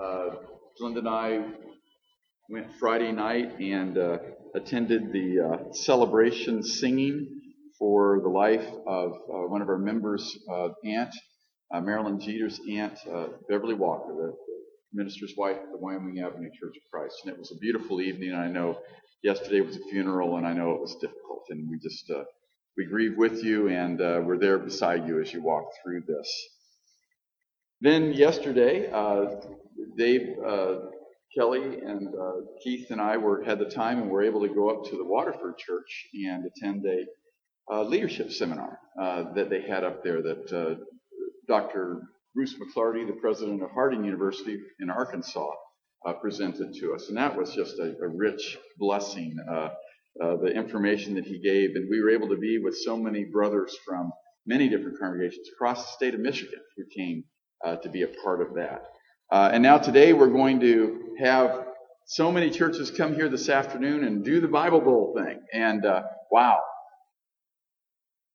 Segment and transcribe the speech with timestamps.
[0.00, 0.30] Uh,
[0.80, 1.44] Linda and I
[2.48, 4.18] went Friday night and uh,
[4.54, 7.40] attended the uh, celebration singing
[7.78, 11.14] for the life of uh, one of our members' uh, aunt,
[11.72, 14.34] uh, Marilyn Jeter's aunt, uh, Beverly Walker, the
[14.92, 17.14] minister's wife at the Wyoming Avenue Church of Christ.
[17.24, 18.34] And it was a beautiful evening.
[18.34, 18.78] I know
[19.22, 21.44] yesterday was a funeral, and I know it was difficult.
[21.50, 22.10] And we just
[22.76, 26.48] we grieve with you, and we're there beside you as you walk through this.
[27.80, 29.26] Then yesterday, uh,
[29.96, 30.76] Dave uh,
[31.36, 34.70] Kelly and uh, Keith and I were had the time and were able to go
[34.70, 37.04] up to the Waterford Church and attend a
[37.72, 40.74] uh, leadership seminar uh, that they had up there that uh,
[41.48, 42.02] Dr.
[42.34, 45.50] Bruce McLarty, the president of Harding University in Arkansas,
[46.06, 47.08] uh, presented to us.
[47.08, 49.36] And that was just a, a rich blessing,
[50.20, 51.74] the information that he gave.
[51.74, 54.12] And we were able to be with so many brothers from
[54.46, 57.24] many different congregations across the state of Michigan who came
[57.64, 58.84] uh, to be a part of that.
[59.30, 61.66] Uh, and now today we're going to have
[62.06, 65.40] so many churches come here this afternoon and do the Bible Bowl thing.
[65.52, 66.58] And uh, wow,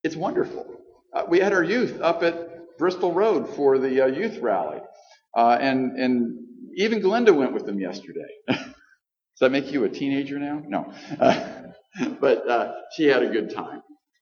[0.03, 0.65] it's wonderful.
[1.27, 4.79] we had our youth up at Bristol Road for the youth rally.
[5.35, 6.39] and, and
[6.75, 8.29] even Glenda went with them yesterday.
[8.47, 10.61] Does that make you a teenager now?
[10.67, 10.93] No.
[11.19, 11.61] Uh,
[12.19, 13.81] but uh, she had a good time.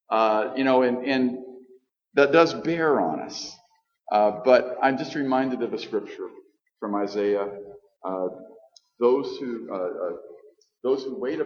[0.09, 1.37] Uh, you know, and, and,
[2.13, 3.55] that does bear on us.
[4.11, 6.29] Uh, but I'm just reminded of a scripture
[6.79, 7.47] from Isaiah.
[8.03, 8.27] Uh,
[8.99, 10.17] those who uh,
[10.83, 11.39] those who wait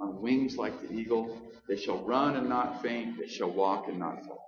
[0.00, 1.36] on wings like the eagle,
[1.68, 4.44] they shall run and not faint, they shall walk and not fall.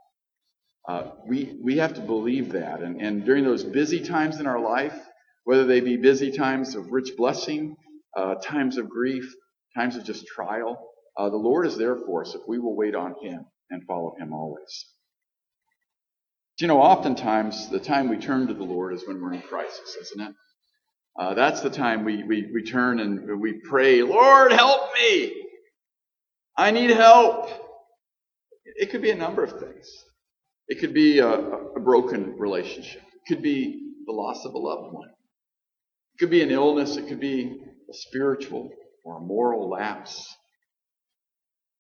[0.89, 2.83] Uh, we, we have to believe that.
[2.83, 4.99] And, and during those busy times in our life,
[5.45, 7.77] whether they be busy times of rich blessing,
[8.17, 9.33] uh, times of grief,
[9.77, 12.95] times of just trial, uh, the Lord is there for us if we will wait
[12.95, 14.87] on Him and follow Him always.
[16.63, 19.97] You know, oftentimes the time we turn to the Lord is when we're in crisis,
[20.01, 20.35] isn't it?
[21.19, 25.35] Uh, that's the time we, we, we turn and we pray, Lord, help me!
[26.57, 27.51] I need help!
[28.65, 29.89] It could be a number of things.
[30.69, 33.03] It could be a, a broken relationship.
[33.03, 35.09] It could be the loss of a loved one.
[36.15, 36.97] It could be an illness.
[36.97, 38.71] It could be a spiritual
[39.05, 40.33] or a moral lapse.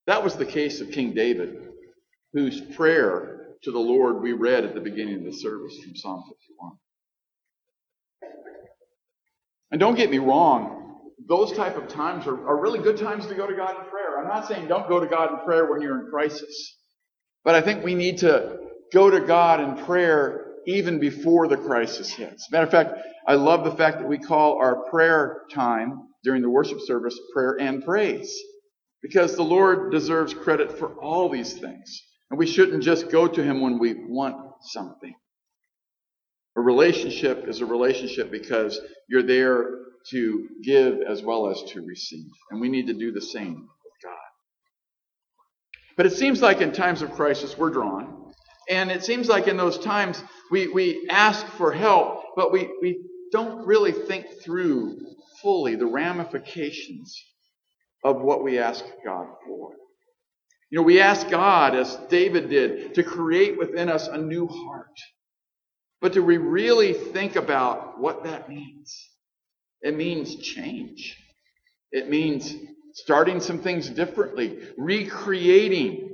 [0.09, 1.69] That was the case of King David,
[2.33, 6.25] whose prayer to the Lord we read at the beginning of the service from Psalm
[6.29, 6.73] 51.
[9.71, 13.35] And don't get me wrong, those type of times are, are really good times to
[13.35, 14.19] go to God in prayer.
[14.19, 16.77] I'm not saying don't go to God in prayer when you're in crisis.
[17.45, 18.59] But I think we need to
[18.93, 22.51] go to God in prayer even before the crisis hits.
[22.51, 26.51] Matter of fact, I love the fact that we call our prayer time during the
[26.51, 28.37] worship service prayer and praise.
[29.03, 32.03] Because the Lord deserves credit for all these things.
[32.33, 35.15] And we shouldn't just go to Him when we want something.
[36.57, 39.69] A relationship is a relationship because you're there
[40.11, 42.31] to give as well as to receive.
[42.51, 44.17] And we need to do the same with God.
[45.99, 48.33] But it seems like in times of crisis, we're drawn
[48.71, 53.03] and it seems like in those times we, we ask for help, but we, we
[53.31, 54.99] don't really think through
[55.43, 57.15] fully the ramifications
[58.05, 59.73] of what we ask God for.
[60.73, 64.99] You know, we ask God, as David did, to create within us a new heart.
[66.01, 69.11] But do we really think about what that means?
[69.83, 71.19] It means change.
[71.93, 72.57] It means
[72.95, 76.09] starting some things differently, recreating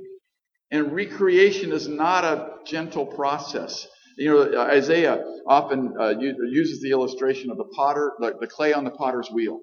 [0.71, 3.87] and recreation is not a gentle process.
[4.17, 8.83] You know, Isaiah often uh, uses the illustration of the potter, the, the clay on
[8.83, 9.61] the potter's wheel.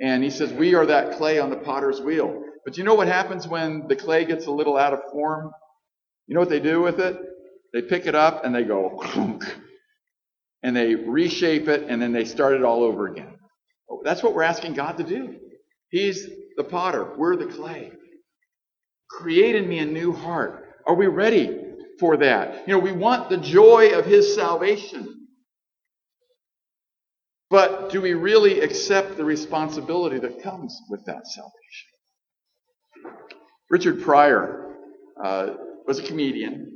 [0.00, 2.42] And he says, We are that clay on the potter's wheel.
[2.64, 5.52] But you know what happens when the clay gets a little out of form?
[6.26, 7.18] You know what they do with it?
[7.72, 9.02] They pick it up and they go.
[10.62, 13.34] And they reshape it and then they start it all over again.
[13.90, 15.36] Oh, that's what we're asking God to do.
[15.90, 16.26] He's
[16.56, 17.92] the potter, we're the clay.
[19.10, 20.64] Create in me a new heart.
[20.86, 21.60] Are we ready
[22.00, 22.66] for that?
[22.66, 25.23] You know, we want the joy of His salvation.
[27.54, 31.88] But do we really accept the responsibility that comes with that salvation?
[33.70, 34.74] Richard Pryor
[35.22, 35.50] uh,
[35.86, 36.72] was a comedian.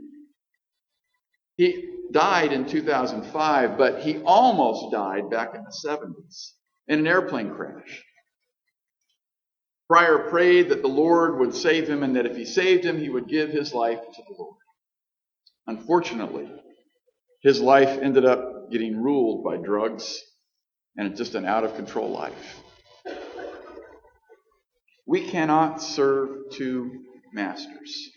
[1.56, 6.52] He died in 2005, but he almost died back in the 70s
[6.86, 8.04] in an airplane crash.
[9.88, 13.08] Pryor prayed that the Lord would save him and that if he saved him, he
[13.08, 14.62] would give his life to the Lord.
[15.66, 16.48] Unfortunately,
[17.42, 20.22] his life ended up getting ruled by drugs
[20.98, 22.60] and it's just an out of control life.
[25.06, 26.90] We cannot serve two
[27.32, 28.10] masters.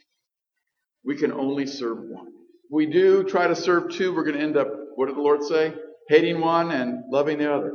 [1.05, 2.27] We can only serve one.
[2.69, 5.43] we do try to serve two, we're going to end up, what did the Lord
[5.43, 5.73] say?
[6.09, 7.71] Hating one and loving the other.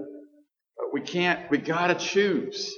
[0.76, 2.75] But we can't, we got to choose.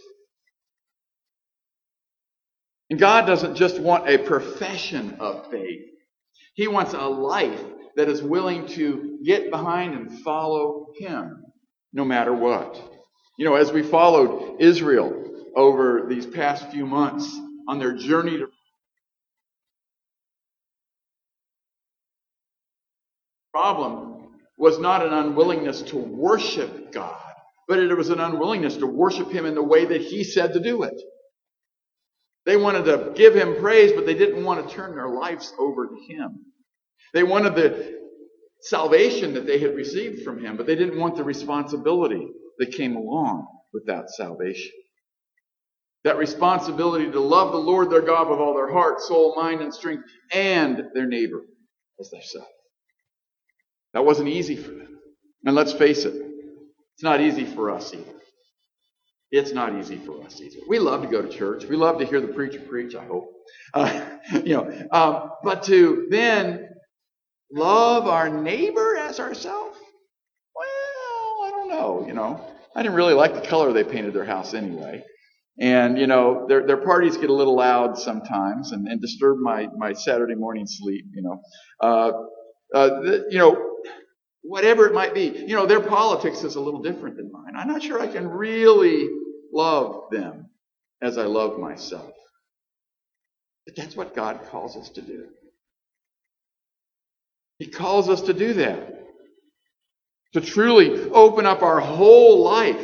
[2.91, 5.83] And God doesn't just want a profession of faith.
[6.55, 7.63] He wants a life
[7.97, 11.45] that is willing to get behind and follow Him
[11.93, 12.81] no matter what.
[13.39, 15.25] You know, as we followed Israel
[15.57, 17.35] over these past few months
[17.69, 18.49] on their journey to
[23.53, 27.21] problem was not an unwillingness to worship God,
[27.69, 30.61] but it was an unwillingness to worship Him in the way that He said to
[30.61, 31.01] do it.
[32.47, 35.87] They wanted to give Him praise, but they didn't want to turn their lives over
[35.87, 36.41] to Him.
[37.15, 37.99] They wanted the
[38.63, 42.29] salvation that they had received from Him, but they didn't want the responsibility
[42.59, 44.73] that came along with that salvation.
[46.05, 49.75] That responsibility to love the Lord their God with all their heart, soul, mind, and
[49.75, 51.43] strength, and their neighbor
[52.01, 52.49] as themselves.
[53.95, 54.99] That wasn't easy for them.
[55.47, 58.13] And let's face it, it's not easy for us either.
[59.31, 60.59] It's not easy for us either.
[60.69, 61.65] We love to go to church.
[61.67, 63.31] We love to hear the preacher preach, I hope.
[63.75, 64.07] Uh,
[64.45, 66.68] you know, um, but to then
[67.53, 69.79] love our neighbor as ourselves?
[70.55, 72.41] Well, I don't know, you know.
[72.75, 75.03] I didn't really like the color they painted their house anyway.
[75.61, 79.67] And, you know, their, their parties get a little loud sometimes and, and disturb my,
[79.77, 81.41] my Saturday morning sleep, you know.
[81.81, 82.13] Uh,
[82.75, 83.77] uh, the, you know,
[84.43, 85.25] whatever it might be.
[85.25, 87.55] You know, their politics is a little different than mine.
[87.57, 89.09] I'm not sure I can really
[89.53, 90.51] love them
[91.03, 92.13] as I love myself.
[93.67, 95.27] But that's what God calls us to do.
[97.59, 98.95] He calls us to do that.
[100.35, 102.81] To truly open up our whole life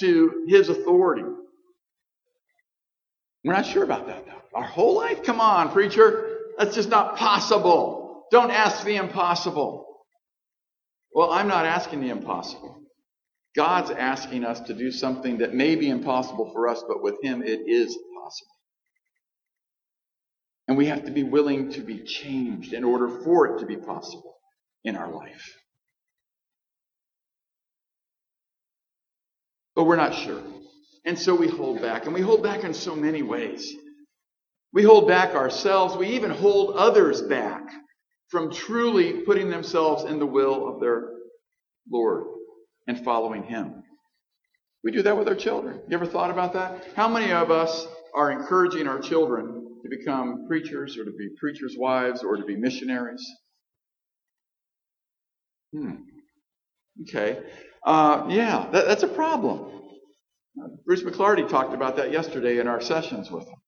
[0.00, 1.24] to His authority.
[3.44, 4.42] We're not sure about that, though.
[4.54, 5.22] Our whole life?
[5.22, 6.38] Come on, preacher.
[6.58, 8.24] That's just not possible.
[8.30, 9.86] Don't ask the impossible.
[11.14, 12.82] Well, I'm not asking the impossible.
[13.56, 17.42] God's asking us to do something that may be impossible for us, but with Him
[17.42, 18.57] it is possible.
[20.68, 23.76] And we have to be willing to be changed in order for it to be
[23.76, 24.36] possible
[24.84, 25.56] in our life.
[29.74, 30.42] But we're not sure.
[31.06, 32.04] And so we hold back.
[32.04, 33.72] And we hold back in so many ways.
[34.74, 35.96] We hold back ourselves.
[35.96, 37.62] We even hold others back
[38.28, 41.08] from truly putting themselves in the will of their
[41.90, 42.24] Lord
[42.86, 43.82] and following Him.
[44.84, 45.80] We do that with our children.
[45.88, 46.88] You ever thought about that?
[46.94, 51.76] How many of us are encouraging our children to become preachers or to be preachers'
[51.78, 53.24] wives or to be missionaries?
[55.72, 55.96] Hmm.
[57.02, 57.38] Okay.
[57.84, 59.70] Uh, yeah, that, that's a problem.
[60.84, 63.58] Bruce McLarty talked about that yesterday in our sessions with him.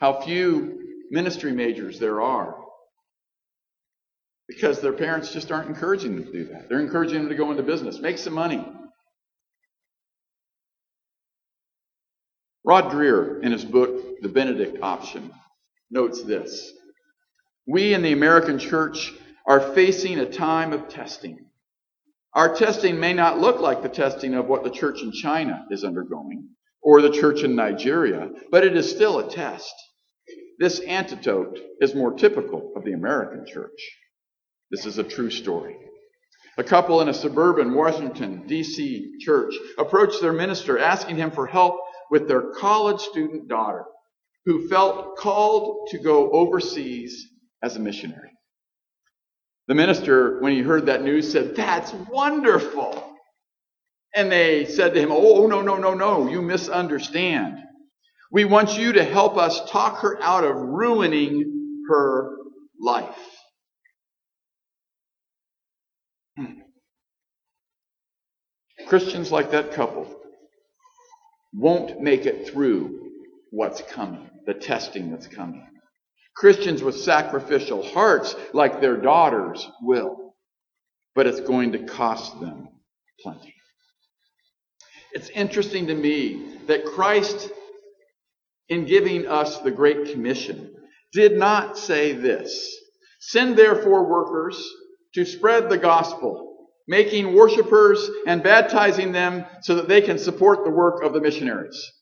[0.00, 0.78] How few
[1.10, 2.56] ministry majors there are
[4.48, 6.68] because their parents just aren't encouraging them to do that.
[6.68, 8.66] They're encouraging them to go into business, make some money.
[12.64, 15.30] Rod Dreher, in his book, The Benedict Option,
[15.90, 16.72] notes this
[17.66, 19.12] We in the American church
[19.46, 21.46] are facing a time of testing.
[22.34, 25.84] Our testing may not look like the testing of what the church in China is
[25.84, 26.48] undergoing
[26.82, 29.74] or the church in Nigeria, but it is still a test.
[30.58, 33.80] This antidote is more typical of the American church.
[34.70, 35.76] This is a true story.
[36.58, 39.18] A couple in a suburban Washington, D.C.
[39.20, 41.78] church approached their minister asking him for help
[42.10, 43.84] with their college student daughter
[44.44, 47.26] who felt called to go overseas
[47.62, 48.30] as a missionary.
[49.66, 53.04] The minister, when he heard that news, said, That's wonderful.
[54.14, 57.58] And they said to him, Oh, oh no, no, no, no, you misunderstand.
[58.32, 62.36] We want you to help us talk her out of ruining her
[62.80, 63.18] life.
[66.36, 66.60] Hmm.
[68.86, 70.14] Christians like that couple
[71.58, 73.10] won't make it through
[73.50, 75.66] what's coming, the testing that's coming.
[76.36, 80.36] Christians with sacrificial hearts, like their daughters, will.
[81.16, 82.68] But it's going to cost them
[83.20, 83.54] plenty.
[85.12, 87.50] It's interesting to me that Christ,
[88.68, 90.76] in giving us the Great Commission,
[91.12, 92.72] did not say this
[93.18, 94.64] Send therefore workers
[95.14, 96.47] to spread the gospel
[96.88, 101.92] making worshipers and baptizing them so that they can support the work of the missionaries.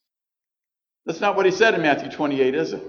[1.04, 2.82] That's not what he said in Matthew 28, is it?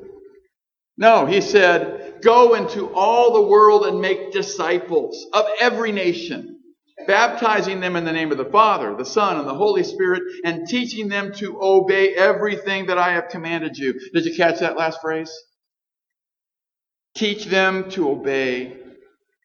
[0.98, 6.60] No, he said, Go into all the world and make disciples of every nation,
[7.06, 10.68] baptizing them in the name of the Father, the Son, and the Holy Spirit, and
[10.68, 14.00] teaching them to obey everything that I have commanded you.
[14.14, 15.32] Did you catch that last phrase?
[17.16, 18.78] Teach them to obey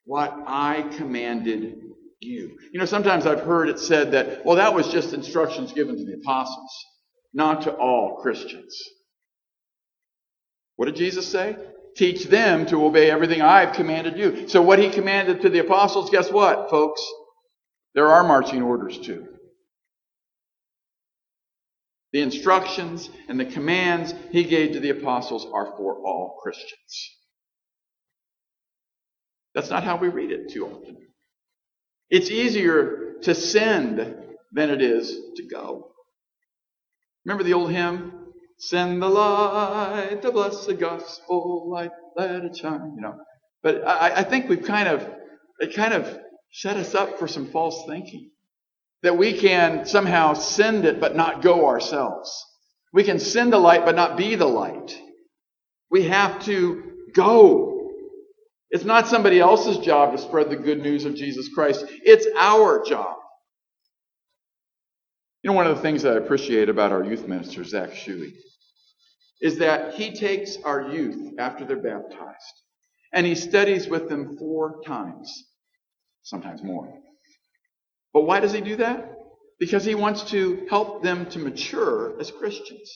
[0.04, 1.92] what I commanded
[2.23, 2.57] you.
[2.73, 6.05] You know, sometimes I've heard it said that, well, that was just instructions given to
[6.05, 6.85] the apostles,
[7.33, 8.76] not to all Christians.
[10.76, 11.57] What did Jesus say?
[11.97, 14.49] Teach them to obey everything I've commanded you.
[14.49, 17.02] So what he commanded to the apostles, guess what, folks?
[17.95, 19.29] There are marching orders too.
[22.12, 27.19] The instructions and the commands he gave to the apostles are for all Christians.
[29.55, 30.97] That's not how we read it too often.
[32.12, 33.97] It's easier to send
[34.52, 35.92] than it is to go.
[37.25, 38.12] Remember the old hymn?
[38.59, 42.92] Send the light, the blessed gospel light, let it shine.
[42.97, 43.16] You know,
[43.62, 45.09] but I, I think we've kind of
[45.59, 46.19] it kind of
[46.52, 48.31] set us up for some false thinking
[49.02, 52.45] that we can somehow send it but not go ourselves.
[52.92, 54.95] We can send the light but not be the light.
[55.90, 57.72] We have to go.
[58.73, 61.85] It's not somebody else's job to spread the good news of Jesus Christ.
[61.88, 63.17] It's our job.
[65.43, 68.33] You know, one of the things that I appreciate about our youth minister, Zach Shuey,
[69.43, 72.55] is that he takes our youth after they're baptized
[73.12, 75.45] and he studies with them four times,
[76.23, 76.95] sometimes more.
[78.14, 79.12] But why does he do that?
[79.61, 82.91] Because he wants to help them to mature as Christians.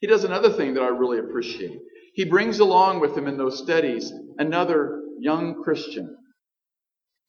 [0.00, 1.78] He does another thing that I really appreciate.
[2.12, 6.16] He brings along with him in those studies another young Christian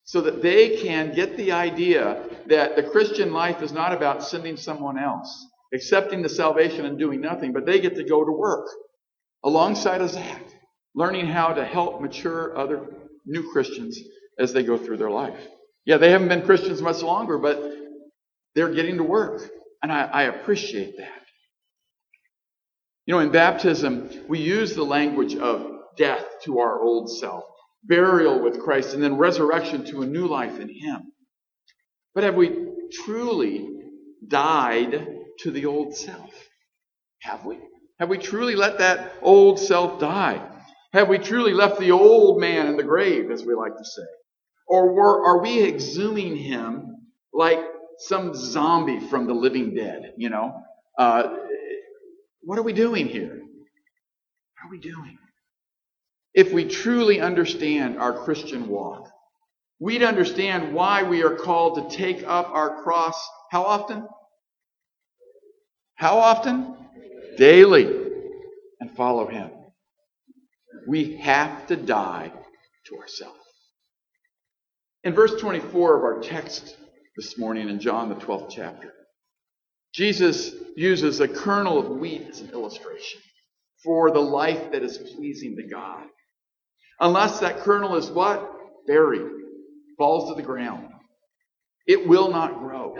[0.03, 4.55] so that they can get the idea that the Christian life is not about sending
[4.55, 8.67] someone else, accepting the salvation and doing nothing, but they get to go to work
[9.43, 10.43] alongside of Zach,
[10.95, 12.87] learning how to help mature other
[13.25, 13.99] new Christians
[14.39, 15.39] as they go through their life.
[15.85, 17.61] Yeah, they haven't been Christians much longer, but
[18.55, 19.41] they're getting to work.
[19.83, 21.21] And I, I appreciate that.
[23.05, 27.45] You know, in baptism, we use the language of death to our old self,
[27.83, 31.11] burial with Christ, and then resurrection to a new life in Him.
[32.13, 32.67] But have we
[33.05, 33.69] truly
[34.27, 35.07] died
[35.39, 36.33] to the old self?
[37.21, 37.59] Have we?
[37.99, 40.41] Have we truly let that old self die?
[40.93, 44.07] Have we truly left the old man in the grave, as we like to say?
[44.67, 46.97] Or were, are we exhuming him
[47.33, 47.59] like
[47.99, 50.13] some zombie from the living dead?
[50.17, 50.61] You know,
[50.97, 51.35] uh,
[52.41, 53.35] what are we doing here?
[53.35, 55.17] What are we doing?
[56.37, 59.09] If we truly understand our Christian walk,
[59.79, 63.19] we'd understand why we are called to take up our cross.
[63.49, 64.07] How often?
[65.95, 66.77] How often?
[67.37, 67.85] Daily.
[68.79, 69.49] And follow Him.
[70.87, 72.31] We have to die
[72.85, 73.39] to ourselves.
[75.03, 76.77] In verse 24 of our text
[77.15, 78.93] this morning in John, the 12th chapter,
[79.91, 83.21] Jesus uses a kernel of wheat as an illustration
[83.83, 86.03] for the life that is pleasing to God.
[86.99, 88.51] Unless that kernel is what?
[88.87, 89.27] Buried,
[89.97, 90.89] falls to the ground.
[91.85, 92.97] It will not grow.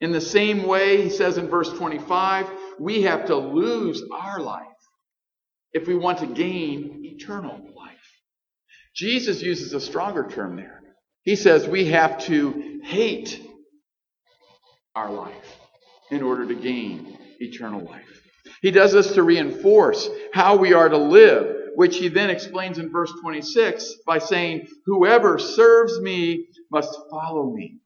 [0.00, 4.62] In the same way, he says in verse 25, we have to lose our life
[5.72, 7.96] if we want to gain eternal life.
[8.94, 10.80] Jesus uses a stronger term there.
[11.22, 13.42] He says we have to hate
[14.94, 15.58] our life
[16.10, 18.22] in order to gain eternal life.
[18.62, 22.90] He does this to reinforce how we are to live, which he then explains in
[22.90, 27.78] verse 26 by saying, Whoever serves me must follow me.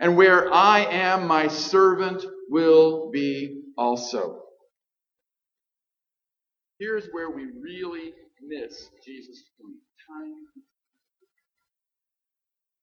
[0.00, 4.42] And where I am, my servant will be also.
[6.78, 8.12] Here's where we really
[8.46, 9.76] miss Jesus' point.
[10.08, 10.34] Time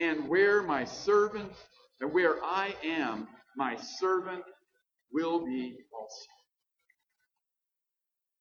[0.04, 1.52] and where my servant,
[2.02, 4.44] and where I am, my servant
[5.14, 6.30] will be also.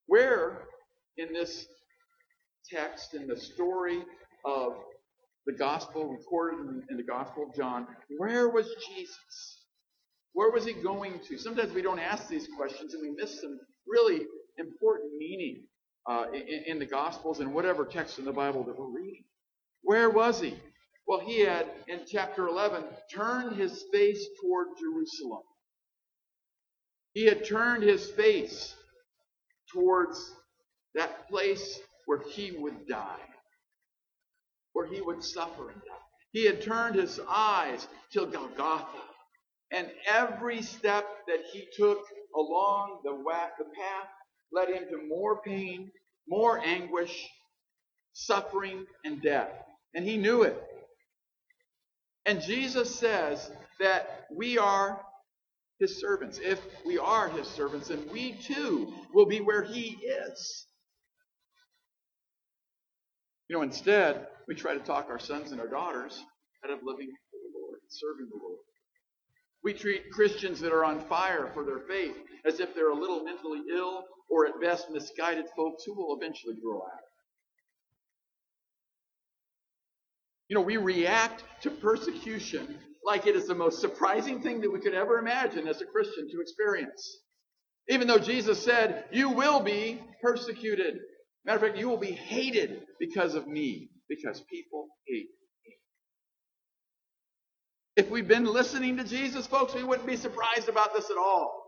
[0.06, 0.62] Where
[1.18, 1.66] in this
[2.72, 4.02] text, in the story
[4.44, 4.74] of
[5.46, 7.86] the gospel recorded in, in the Gospel of John,
[8.18, 9.64] where was Jesus?
[10.34, 11.36] Where was he going to?
[11.36, 14.22] Sometimes we don't ask these questions and we miss some really
[14.58, 15.64] important meaning
[16.08, 19.24] uh, in, in the Gospels and whatever text in the Bible that we're reading.
[19.82, 20.56] Where was he?
[21.06, 25.42] Well, he had, in chapter 11, turned his face toward Jerusalem.
[27.12, 28.74] He had turned his face
[29.72, 30.34] towards
[30.94, 33.28] that place where he would die,
[34.72, 36.02] where he would suffer and die.
[36.32, 38.86] He had turned his eyes to Golgotha.
[39.70, 42.04] And every step that he took
[42.34, 43.12] along the,
[43.58, 44.08] the path
[44.52, 45.90] led him to more pain,
[46.28, 47.26] more anguish,
[48.12, 49.50] suffering, and death.
[49.94, 50.62] And he knew it.
[52.26, 55.00] And Jesus says that we are
[55.78, 56.38] his servants.
[56.42, 60.66] If we are his servants, then we too will be where he is.
[63.52, 66.24] You know, instead, we try to talk our sons and our daughters
[66.64, 68.56] out of living for the Lord, serving the Lord.
[69.62, 72.16] We treat Christians that are on fire for their faith
[72.46, 76.54] as if they're a little mentally ill or at best misguided folks who will eventually
[76.64, 77.04] grow out.
[80.48, 84.80] You know, we react to persecution like it is the most surprising thing that we
[84.80, 87.18] could ever imagine as a Christian to experience.
[87.90, 91.00] Even though Jesus said, You will be persecuted.
[91.44, 95.28] Matter of fact, you will be hated because of me, because people hate
[95.66, 95.74] me.
[97.96, 101.62] If we've been listening to Jesus, folks, we wouldn't be surprised about this at all.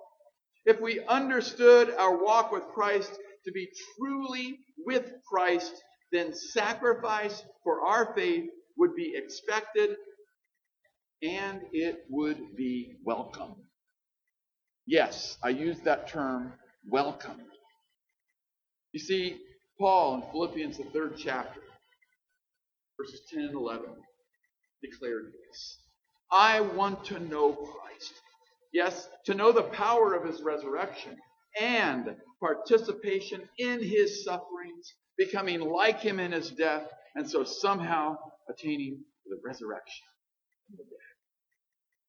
[0.66, 3.12] If we understood our walk with Christ
[3.45, 5.73] to be truly with Christ,
[6.12, 8.47] then sacrifice for our faith
[8.78, 9.97] would be expected
[11.23, 13.54] and it would be welcome.
[14.87, 16.52] Yes, I use that term,
[16.87, 17.40] welcome.
[18.93, 19.38] You see,
[19.78, 21.61] Paul in Philippians, the third chapter,
[22.99, 23.87] verses 10 and 11,
[24.83, 25.78] declared this
[26.31, 28.12] I want to know Christ.
[28.73, 31.16] Yes, to know the power of his resurrection
[31.61, 38.16] and participation in his sufferings, becoming like him in his death, and so somehow
[38.49, 40.04] attaining the resurrection
[40.66, 40.99] from the dead.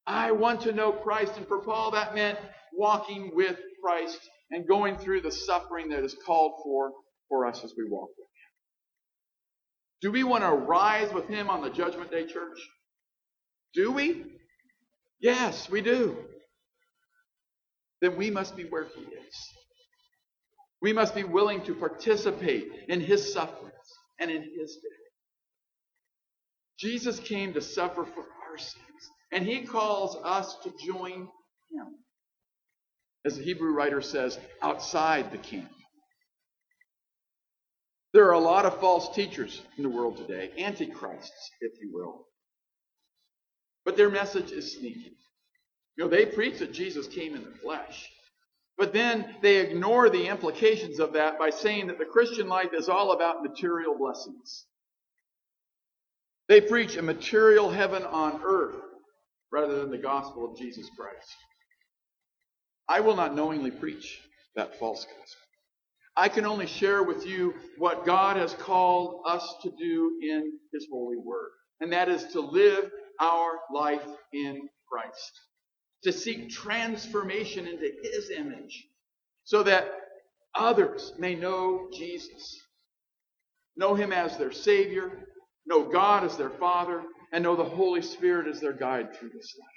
[0.08, 1.38] I want to know Christ.
[1.38, 2.40] And for Paul, that meant
[2.74, 4.20] walking with Christ
[4.52, 6.92] and going through the suffering that is called for
[7.30, 8.52] for us as we walk with Him.
[10.02, 12.60] Do we want to rise with Him on the Judgment Day, church?
[13.74, 14.26] Do we?
[15.20, 16.18] Yes, we do.
[18.02, 19.36] Then we must be where He is.
[20.82, 23.74] We must be willing to participate in His sufferings
[24.20, 25.06] and in His death.
[26.78, 28.84] Jesus came to suffer for our sins.
[29.32, 31.28] And he calls us to join
[31.72, 31.88] him.
[33.26, 35.72] As the Hebrew writer says, outside the camp.
[38.16, 42.26] There are a lot of false teachers in the world today, antichrists, if you will.
[43.84, 45.18] But their message is sneaky.
[45.98, 48.10] You know, they preach that Jesus came in the flesh.
[48.78, 52.88] But then they ignore the implications of that by saying that the Christian life is
[52.88, 54.64] all about material blessings.
[56.48, 58.82] They preach a material heaven on earth
[59.52, 61.36] rather than the gospel of Jesus Christ.
[62.88, 64.22] I will not knowingly preach
[64.56, 65.45] that false gospel.
[66.18, 70.88] I can only share with you what God has called us to do in His
[70.92, 71.52] holy word,
[71.82, 75.32] and that is to live our life in Christ,
[76.04, 78.88] to seek transformation into His image,
[79.44, 79.92] so that
[80.54, 82.58] others may know Jesus,
[83.76, 85.28] know Him as their Savior,
[85.66, 89.54] know God as their Father, and know the Holy Spirit as their guide through this
[89.60, 89.75] life.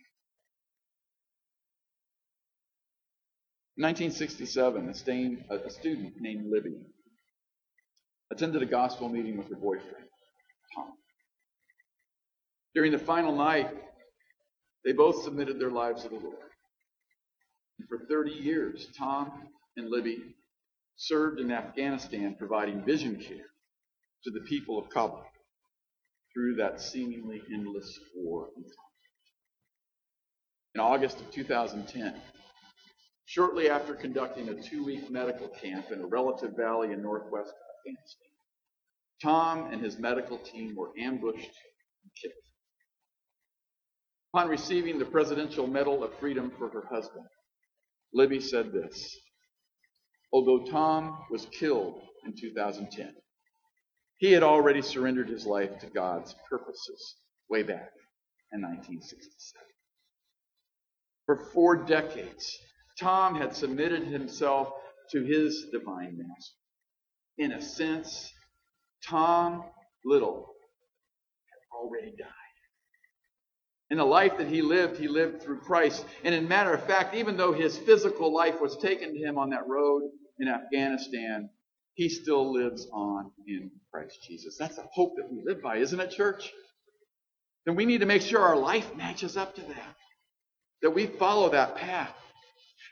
[3.79, 6.75] In 1967, a, a student named Libby
[8.33, 10.09] attended a gospel meeting with her boyfriend,
[10.75, 10.95] Tom.
[12.75, 13.71] During the final night,
[14.85, 16.35] they both submitted their lives to the Lord.
[17.79, 19.31] And for 30 years, Tom
[19.77, 20.25] and Libby
[20.97, 23.47] served in Afghanistan providing vision care
[24.25, 25.25] to the people of Kabul
[26.35, 28.49] through that seemingly endless war.
[30.75, 32.21] In August of 2010,
[33.29, 38.33] shortly after conducting a two week medical camp in a relative valley in northwest Afghanistan,
[39.23, 41.37] Tom and his medical team were ambushed
[42.03, 42.33] and killed.
[44.33, 47.27] Upon receiving the Presidential Medal of Freedom for her husband,
[48.15, 49.15] Libby said this
[50.33, 53.15] Although Tom was killed in 2010,
[54.17, 57.17] he had already surrendered his life to God's purposes
[57.51, 57.91] way back
[58.53, 59.63] in 1967.
[61.27, 62.59] For four decades,
[63.01, 64.73] Tom had submitted himself
[65.13, 66.57] to his divine master.
[67.39, 68.33] In a sense,
[69.07, 69.65] Tom
[70.05, 70.49] Little
[71.51, 72.29] had already died.
[73.91, 76.05] In the life that he lived, he lived through Christ.
[76.25, 79.51] And in matter of fact, even though his physical life was taken to him on
[79.51, 80.03] that road
[80.39, 81.49] in Afghanistan,
[81.95, 84.57] he still lives on in Christ Jesus.
[84.59, 86.53] That's the hope that we live by, isn't it, church?
[87.65, 89.97] Then we need to make sure our life matches up to that,
[90.83, 92.15] that we follow that path.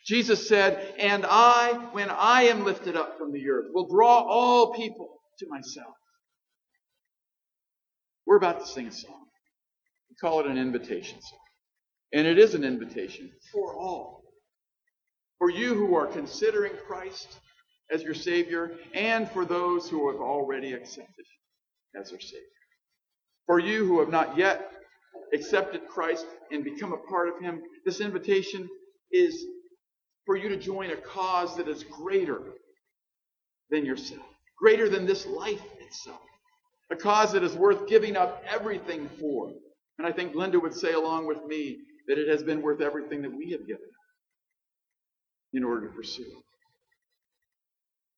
[0.07, 4.73] Jesus said, And I, when I am lifted up from the earth, will draw all
[4.73, 5.95] people to myself.
[8.25, 9.25] We're about to sing a song.
[10.09, 11.39] We call it an invitation song.
[12.13, 14.23] And it is an invitation for all.
[15.39, 17.39] For you who are considering Christ,
[17.91, 21.25] as your Savior and for those who have already accepted
[21.95, 22.43] Him as their Savior.
[23.47, 24.71] For you who have not yet
[25.33, 28.69] accepted Christ and become a part of Him, this invitation
[29.13, 29.45] is
[30.27, 32.43] for you to join a cause that is greater
[33.71, 34.27] than yourself,
[34.59, 36.21] greater than this life itself.
[36.91, 39.53] a cause that is worth giving up everything for.
[39.99, 43.23] And I think Linda would say along with me that it has been worth everything
[43.23, 44.05] that we have given up
[45.55, 46.25] in order to pursue.